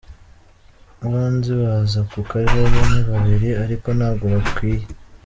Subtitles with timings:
[1.03, 4.85] Abo nzi baza ku karere ni babiri ariko ntabwo bikwiye”.